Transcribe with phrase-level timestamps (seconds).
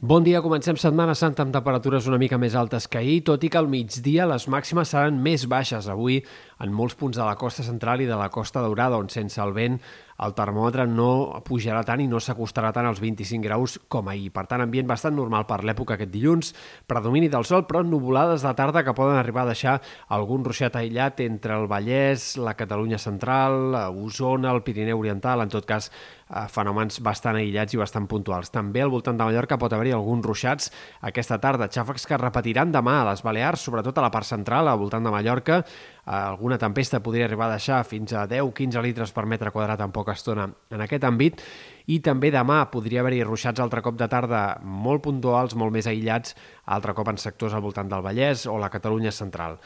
[0.00, 3.48] Bon dia, comencem Setmana Santa amb temperatures una mica més altes que ahir, tot i
[3.50, 6.20] que al migdia les màximes seran més baixes avui
[6.62, 9.50] en molts punts de la costa central i de la costa daurada, on sense el
[9.56, 9.80] vent
[10.22, 14.30] el termòmetre no pujarà tant i no s'acostarà tant als 25 graus com ahir.
[14.34, 16.52] Per tant, ambient bastant normal per l'època aquest dilluns,
[16.86, 19.78] predomini del sol, però nuvolades de tarda que poden arribar a deixar
[20.14, 25.66] algun ruixat aïllat entre el Vallès, la Catalunya central, Osona, el Pirineu oriental, en tot
[25.66, 28.52] cas eh, fenòmens bastant aïllats i bastant puntuals.
[28.54, 32.72] També al voltant de Mallorca pot haver haver-hi alguns ruixats aquesta tarda, xàfecs que repetiran
[32.74, 35.62] demà a les Balears, sobretot a la part central, al voltant de Mallorca.
[36.08, 39.92] Eh, alguna tempesta podria arribar a deixar fins a 10-15 litres per metre quadrat en
[39.92, 41.42] poca estona en aquest àmbit
[41.92, 46.32] i també demà podria haver-hi ruixats altre cop de tarda molt puntuals, molt més aïllats,
[46.64, 49.58] altre cop en sectors al voltant del Vallès o la Catalunya central.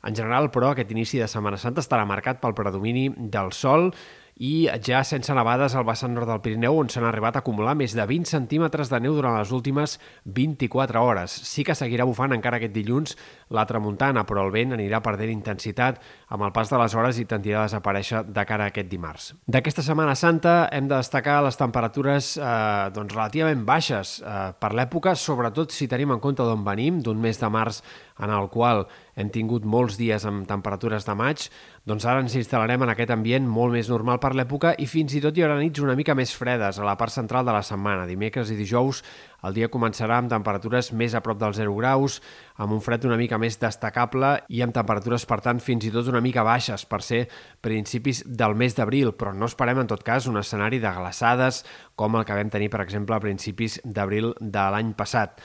[0.00, 3.90] En general, però, aquest inici de Setmana Santa estarà marcat pel predomini del sol,
[4.40, 7.92] i ja sense nevades al vessant nord del Pirineu on s'han arribat a acumular més
[7.92, 11.34] de 20 centímetres de neu durant les últimes 24 hores.
[11.44, 13.18] Sí que seguirà bufant encara aquest dilluns
[13.52, 16.00] la tramuntana, però el vent anirà perdent intensitat
[16.30, 19.32] amb el pas de les hores i tendirà a desaparèixer de cara a aquest dimarts.
[19.50, 22.52] D'aquesta Setmana Santa hem de destacar les temperatures eh,
[22.94, 27.40] doncs, relativament baixes eh, per l'època, sobretot si tenim en compte d'on venim, d'un mes
[27.40, 27.82] de març
[28.20, 28.84] en el qual
[29.18, 31.48] hem tingut molts dies amb temperatures de maig,
[31.88, 35.22] doncs ara ens instal·larem en aquest ambient molt més normal per l'època i fins i
[35.24, 38.06] tot hi haurà nits una mica més fredes a la part central de la setmana.
[38.08, 39.02] Dimecres i dijous
[39.46, 42.18] el dia començarà amb temperatures més a prop dels 0 graus,
[42.60, 46.10] amb un fred una mica més destacable i amb temperatures, per tant, fins i tot
[46.12, 47.24] una mica baixes per ser
[47.64, 51.64] principis del mes d'abril, però no esperem, en tot cas, un escenari de glaçades
[51.96, 55.40] com el que vam tenir, per exemple, a principis d'abril de l'any passat.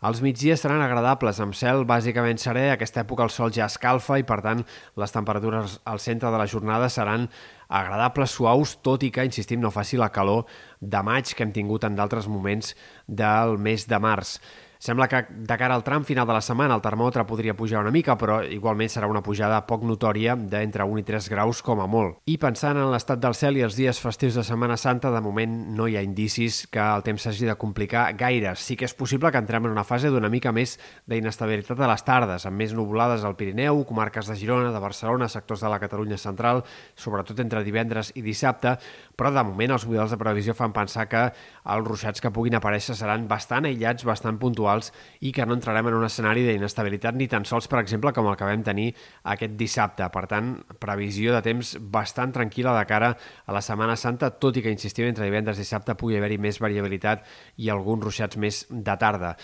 [0.00, 2.70] Els migdies seran agradables, amb cel bàsicament serè.
[2.72, 4.62] Aquesta època el sol ja escalfa i, per tant,
[4.96, 7.26] les temperatures al centre de la jornada seran
[7.68, 10.48] agradables, suaus, tot i que, insistim, no faci la calor
[10.80, 12.72] de maig que hem tingut en d'altres moments
[13.04, 14.38] del mes de març.
[14.80, 17.90] Sembla que de cara al tram final de la setmana el termòmetre podria pujar una
[17.92, 21.86] mica, però igualment serà una pujada poc notòria d'entre 1 i 3 graus com a
[21.86, 22.16] molt.
[22.24, 25.58] I pensant en l'estat del cel i els dies festius de Setmana Santa, de moment
[25.76, 28.54] no hi ha indicis que el temps s'hagi de complicar gaire.
[28.56, 32.06] Sí que és possible que entrem en una fase d'una mica més d'inestabilitat a les
[32.08, 36.16] tardes, amb més nuvolades al Pirineu, comarques de Girona, de Barcelona, sectors de la Catalunya
[36.16, 36.64] central,
[36.96, 38.78] sobretot entre divendres i dissabte,
[39.12, 41.26] però de moment els models de previsió fan pensar que
[41.68, 45.88] els ruixats que puguin aparèixer seran bastant aïllats, bastant puntuals puntuals i que no entrarem
[45.88, 48.94] en un escenari d'inestabilitat ni tan sols, per exemple, com el que vam tenir
[49.24, 50.06] aquest dissabte.
[50.10, 53.12] Per tant, previsió de temps bastant tranquil·la de cara
[53.46, 56.60] a la Setmana Santa, tot i que, insistim, entre divendres i dissabte pugui haver-hi més
[56.60, 57.26] variabilitat
[57.58, 59.36] i alguns ruixats més de tarda.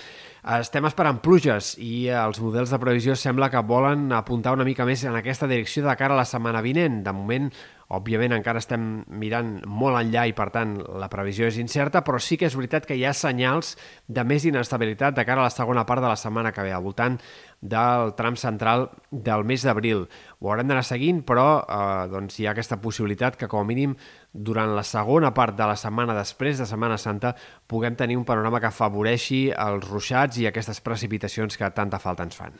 [0.56, 5.02] Estem esperant pluges i els models de previsió sembla que volen apuntar una mica més
[5.04, 7.02] en aquesta direcció de cara a la setmana vinent.
[7.04, 7.50] De moment,
[7.86, 12.34] Òbviament encara estem mirant molt enllà i per tant la previsió és incerta, però sí
[12.38, 13.76] que és veritat que hi ha senyals
[14.10, 16.82] de més inestabilitat de cara a la segona part de la setmana que ve, al
[16.82, 17.20] voltant
[17.62, 20.08] del tram central del mes d'abril.
[20.40, 23.94] Ho haurem d'anar seguint, però eh, doncs hi ha aquesta possibilitat que com a mínim
[24.32, 27.36] durant la segona part de la setmana després de Setmana Santa
[27.70, 32.36] puguem tenir un panorama que afavoreixi els ruixats i aquestes precipitacions que tanta falta ens
[32.36, 32.58] fan.